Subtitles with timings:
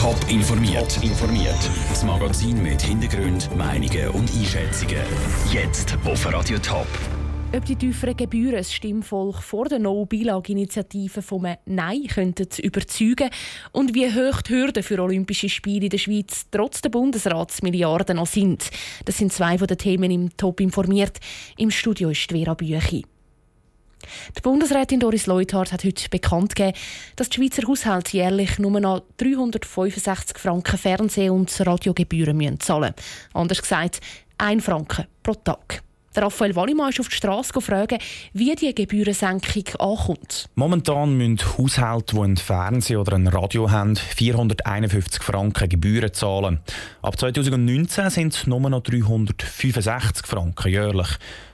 [0.00, 0.94] Top informiert.
[0.94, 1.70] Top informiert.
[1.90, 4.96] Das Magazin mit Hintergrund, Meinungen und Einschätzungen.
[5.52, 6.86] Jetzt auf Radio Top.
[7.54, 13.28] Ob die tieferen Gebühren das Stimmvolk vor der No-Bilag-Initiative vom Nein könnten überzeugen
[13.72, 18.26] und wie hoch die Hürden für Olympische Spiele in der Schweiz trotz der Bundesratsmilliarden noch
[18.26, 18.70] sind.
[19.04, 21.18] Das sind zwei von den Themen im Top informiert.
[21.58, 23.04] Im Studio ist Vera Büchi.
[24.36, 26.76] Die Bundesrätin Doris Leuthard hat heute bekannt gegeben,
[27.16, 33.34] dass die Schweizer Haushalte jährlich nur noch 365 Franken Fernseh- und Radiogebühren zahlen müssen.
[33.34, 34.00] Anders gesagt,
[34.38, 35.82] 1 Franken pro Tag.
[36.16, 37.98] Raphael Wallimann ist auf die Straße fragen,
[38.32, 40.48] wie die Gebührensenkung ankommt.
[40.56, 46.60] Momentan müssen Haushalte, die ein Fernsehen oder ein Radio haben, 451 Franken Gebühren zahlen.
[47.02, 51.08] Ab 2019 sind es nur noch 365 Franken jährlich.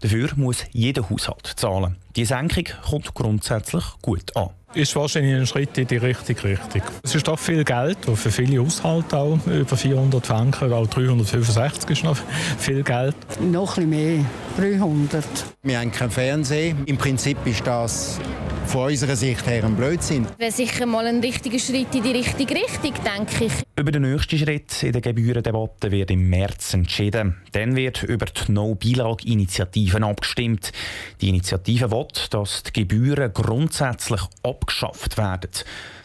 [0.00, 1.96] Dafür muss jeder Haushalt zahlen.
[2.16, 4.50] Die Senkung kommt grundsätzlich gut an.
[4.72, 6.82] Ist wahrscheinlich ein Schritt in die richtige Richtung.
[7.02, 12.04] Es ist doch viel Geld, für viele Haushalte auch, über 400 Franken, auch 365 ist
[12.04, 12.16] noch
[12.56, 13.16] viel Geld.
[13.40, 14.24] Noch ein bisschen
[14.56, 15.24] mehr, 300.
[15.64, 16.84] Wir haben kein Fernsehen.
[16.86, 18.20] Im Prinzip ist das
[18.66, 20.26] von unserer Sicht her ein Blödsinn.
[20.38, 23.52] Wäre sicher mal ein richtiger Schritt in die richtige Richtung, denke ich.
[23.76, 27.36] Über den nächsten Schritt in der Gebührendebatte wird im März entschieden.
[27.52, 30.72] Dann wird über die No-Bilag-Initiativen abgestimmt.
[31.20, 35.50] Die Initiative will, dass die Gebühren grundsätzlich abgeschafft werden.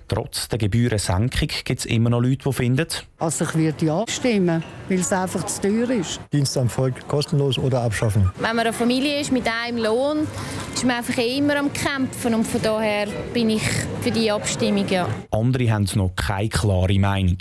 [0.08, 4.64] Trotz der Gebührensenkung gibt es immer noch Leute, die finden, also ich würde ja stimmen,
[4.88, 6.20] weil es einfach zu teuer ist.
[6.32, 8.30] Dienst am Volk kostenlos oder abschaffen.
[8.36, 10.28] Wenn man eine Familie ist mit einem Lohn,
[10.74, 13.64] ist man einfach immer am Kämpfen und von daher bin ich
[14.02, 14.88] für die Abstimmung.
[14.88, 15.08] Ja.
[15.32, 17.38] Andere haben noch keine klare Meinung.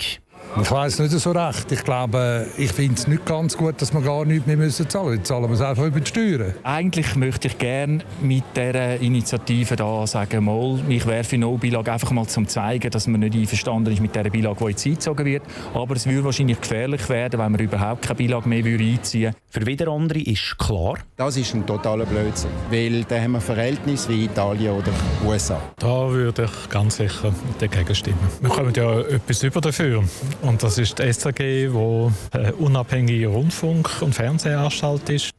[0.61, 1.69] Ich weiß nicht so recht.
[1.73, 5.07] Ich glaube, ich finde es nicht ganz gut, dass wir gar nichts mehr müssen zahlen
[5.07, 5.17] müssen.
[5.17, 6.53] Jetzt zahlen wir es einfach über die Steuern.
[6.63, 12.25] Eigentlich möchte ich gerne mit dieser Initiative da sagen, mal, ich werfe No-Beilage einfach mal
[12.27, 15.43] zum zeigen, dass man nicht einverstanden ist mit dieser Beilage, die jetzt eingezogen wird.
[15.73, 19.37] Aber es würde wahrscheinlich gefährlich werden, wenn man überhaupt keine Beilage mehr einziehen würde.
[19.49, 24.09] Für wieder andere ist klar, das ist ein totaler Blödsinn, weil da haben wir Verhältnisse
[24.09, 24.91] wie Italien oder
[25.25, 25.61] USA.
[25.79, 28.19] Da würde ich ganz sicher dagegen stimmen.
[28.41, 30.03] Wir kommen ja etwas über dafür.
[30.45, 35.31] Und das ist die SRG, die eine unabhängige Rundfunk- und Fernsehanstalt ist.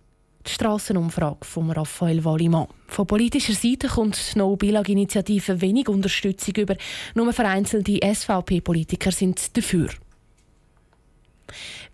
[0.44, 2.66] Die Strassenumfrage von Raphael Wallimann.
[2.88, 6.76] Von politischer Seite kommt die No-Bilag-Initiative wenig Unterstützung über.
[7.14, 9.90] Nur vereinzelte SVP-Politiker sind dafür.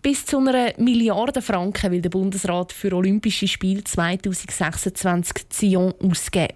[0.01, 6.55] Bis zu einer Milliarde Franken will der Bundesrat für Olympische Spiele 2026 Zion ausgeben.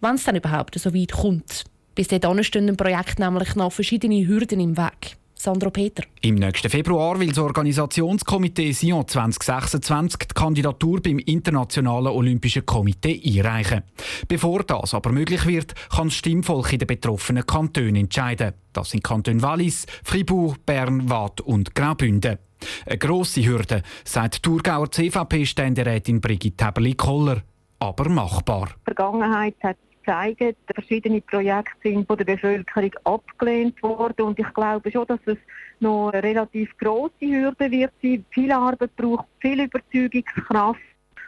[0.00, 1.64] Wenn es dann überhaupt so weit kommt.
[1.94, 5.16] Bis dahin stehen dem Projekt nämlich noch verschiedene Hürden im Weg.
[5.42, 6.04] Sandro Peter.
[6.20, 13.82] Im nächsten Februar will das Organisationskomitee Sion 2026 die Kandidatur beim Internationalen Olympischen Komitee einreichen.
[14.28, 18.52] Bevor das aber möglich wird, kann das Stimmvolk in den betroffenen Kantonen entscheiden.
[18.72, 22.38] Das sind Kanton Wallis, Fribourg, Bern, Waadt und Graubünden.
[22.86, 27.42] Eine grosse Hürde, sagt Thurgauer CVP-Ständerätin Brigitte Heberli-Koller.
[27.80, 28.68] Aber machbar.
[28.82, 34.90] Die Vergangenheit hat zeigen, verschiedene Projekte sind von der Bevölkerung abgelehnt worden und ich glaube
[34.90, 35.38] schon, dass es
[35.80, 38.24] noch eine relativ große Hürde wird sein.
[38.30, 40.80] Viel Arbeit braucht, viel Überzeugungskraft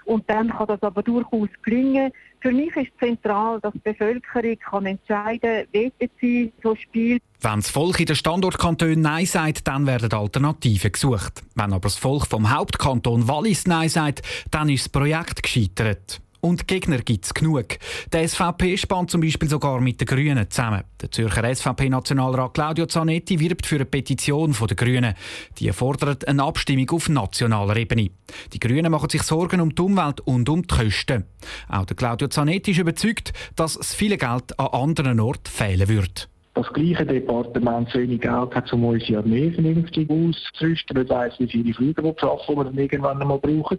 [0.05, 2.13] und dann kann das aber durchaus gelingen.
[2.41, 7.23] Für mich ist zentral, dass die Bevölkerung kann entscheiden kann, sie so spielt.
[7.41, 11.43] Wenn das Volk in den Standortkantonen Nein sagt, dann werden Alternativen gesucht.
[11.55, 16.21] Wenn aber das Volk vom Hauptkanton Wallis Nein sagt, dann ist das Projekt gescheitert.
[16.45, 17.79] Und Gegner gibt es genug.
[18.13, 20.83] Der SVP spannt zum Beispiel sogar mit den Grünen zusammen.
[21.01, 25.15] Der Zürcher SVP-Nationalrat Claudio Zanetti wirbt für eine Petition der Grünen.
[25.57, 28.11] Die fordert eine Abstimmung auf nationaler Ebene.
[28.53, 31.25] Die Grünen machen sich Sorgen um die Umwelt und um die Kosten.
[31.71, 36.29] Auch der Claudio Zanetti ist überzeugt, dass es viel Geld an anderen Orten fehlen wird
[36.55, 40.97] das gleiche Departement zu wenig Geld hat, um unsere Armee vernünftig auszurüsten.
[40.97, 43.79] Nicht weiss, wie viele Flüge die wir dann irgendwann einmal brauchen.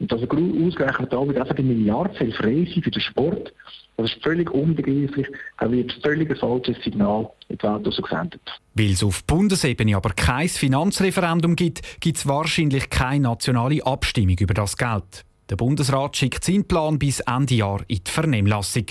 [0.00, 3.52] Und also ausgerechnet da wird einfach eine Milliarde frei sein für den Sport.
[3.96, 5.28] Das ist völlig unbegreiflich.
[5.58, 8.40] Da wird ein völlig falsches Signal in die Welt gesendet.
[8.74, 14.54] Weil es auf Bundesebene aber kein Finanzreferendum gibt, gibt es wahrscheinlich keine nationale Abstimmung über
[14.54, 15.24] das Geld.
[15.50, 18.86] Der Bundesrat schickt seinen Plan bis Ende Jahr in die Vernehmlassung.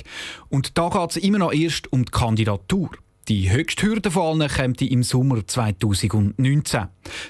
[0.49, 2.89] Und da geht es immer noch erst um die Kandidatur.
[3.29, 6.87] Die höchste Hürde von allen kommt im Sommer 2019.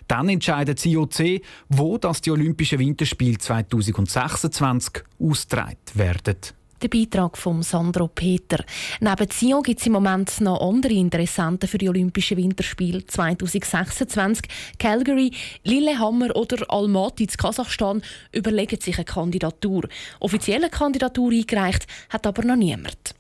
[0.07, 6.37] Dann entscheidet IOC, wo das die Olympischen Winterspiele 2026 ausgetragen werden.
[6.81, 8.63] Der Beitrag von Sandro Peter.
[9.01, 14.45] Neben Sion gibt es im Moment noch andere Interessenten für die Olympischen Winterspiele 2026.
[14.77, 15.33] Calgary,
[15.65, 18.01] Lillehammer oder Almaty in Kasachstan
[18.31, 19.89] überlegen sich eine Kandidatur.
[20.21, 23.18] Offizielle Kandidatur eingereicht hat aber noch niemand.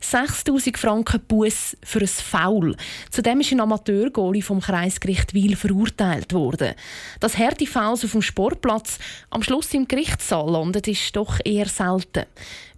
[0.00, 2.76] 6000 Franken Buß für ein Foul.
[3.10, 6.74] Zudem ist ein Amateurgoalie vom Kreisgericht Wil verurteilt worden.
[7.20, 8.98] Das harte Fouls auf dem Sportplatz
[9.30, 12.24] am Schluss im Gerichtssaal landet, ist doch eher selten.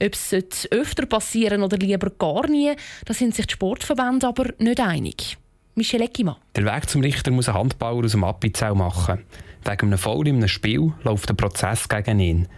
[0.03, 2.73] Ob es öfter passieren oder lieber gar nie,
[3.05, 5.39] da sind sich die Sportverbände aber nicht einig.
[5.75, 6.37] Michel Eckimann.
[6.55, 9.25] Der Weg zum Richter muss ein Handbauer aus dem Appenzell machen.
[9.65, 12.49] Wegen einem Foul in einem Spiel läuft der Prozess gegen ihn.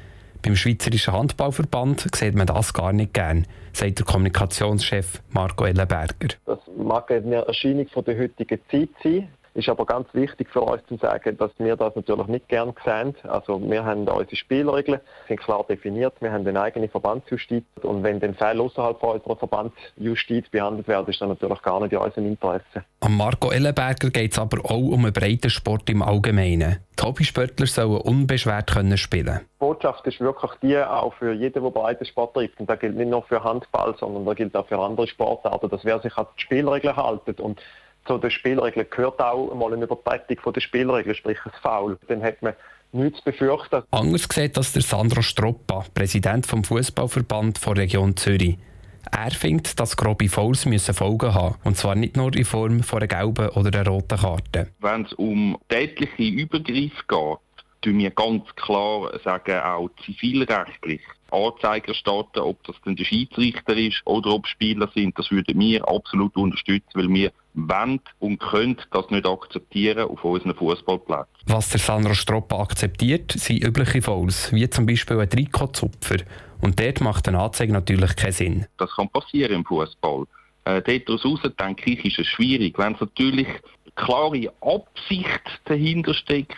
[0.45, 6.37] Beim Schweizerischen Handballverband sieht man das gar nicht gern, sagt der Kommunikationschef Marco Ellenberger.
[6.45, 9.29] Das mag eine Erscheinung von der heutigen Zeit sein.
[9.55, 13.15] Ist aber ganz wichtig für uns zu sagen, dass wir das natürlich nicht gern sehen.
[13.23, 16.15] Also wir haben unsere Spielregeln, sind klar definiert.
[16.19, 17.65] Wir haben eine eigene Verbandsjustiz.
[17.83, 21.93] Und wenn dann Fälle außerhalb von unserer Verbandsjustiz behandelt werden, ist das natürlich gar nicht
[21.93, 22.85] in unserem Interesse.
[22.99, 26.79] Am Marco Ellenberger geht es aber auch um einen breiten Sport im Allgemeinen.
[26.99, 31.71] Die Hobbysportler sollen unbeschwert können spielen Die Botschaft ist wirklich die auch für jeden, der
[31.71, 32.59] breiten Sport trifft.
[32.59, 35.85] Und das gilt nicht nur für Handball, sondern das gilt auch für andere Sportarten, dass
[35.85, 37.61] wer sich an die Spielregeln hält und
[38.07, 41.99] zu den Spielregeln gehört auch mal eine Übertretung der Spielregeln, sprich ein Foul.
[42.09, 42.55] Dann hat man
[42.93, 43.83] nichts zu befürchten.
[43.91, 48.59] Anders sieht das der Sandro Stroppa, Präsident vom Fußballverband der Region Zürich.
[49.11, 53.01] Er findet, dass grobe Fouls müssen Folgen haben und zwar nicht nur in Form von
[53.01, 54.69] einer gelben oder einer roten Karte.
[54.81, 57.39] Wenn es um tätliche Übergriffe geht,
[57.83, 64.01] tun wir ganz klar sagen, auch zivilrechtlich Anzeiger starten, ob das denn der Schiedsrichter ist
[64.05, 69.11] oder ob Spieler sind, das würden wir absolut unterstützen, weil wir wollen und können das
[69.11, 71.33] nicht akzeptieren auf unseren Fußballplätzen.
[71.47, 76.17] Was der Sandro Stroppa akzeptiert, sind übliche Fouls, wie zum Beispiel ein Trikotzupfer.
[76.61, 78.67] Und dort macht eine Anzeige natürlich keinen Sinn.
[78.79, 80.25] Das kann passieren im Fußball.
[80.65, 82.79] Äh, daraus heraus, denke ich, ist es schwierig.
[82.79, 83.49] Wenn es natürlich
[83.97, 86.57] klare Absicht dahinter steckt,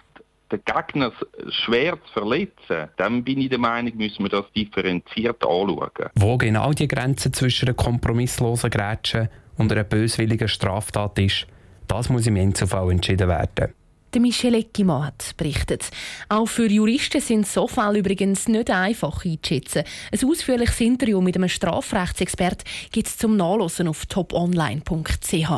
[0.53, 1.13] den Gegner
[1.51, 5.91] schwer zu verletzen, dann bin ich der Meinung, müssen wir das differenziert anschauen.
[6.15, 11.47] Wo genau die Grenze zwischen einer kompromisslosen Grätsche und einer böswilligen Straftat ist,
[11.89, 13.73] das muss im Einzelfall entschieden werden.
[14.15, 15.91] Der Michel Eckimann hat berichtet.
[16.29, 19.83] Auch für Juristen sind so Fälle übrigens nicht einfach einzuschätzen.
[20.11, 25.49] Ein ausführliches Interview mit einem Strafrechtsexpert gibt es zum Nachlesen auf toponline.ch.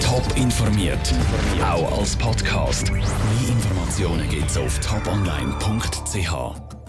[0.00, 1.14] Top informiert,
[1.62, 2.90] auch als Podcast.
[2.90, 3.02] Mehr
[3.48, 6.83] Informationen gibt es auf toponline.ch.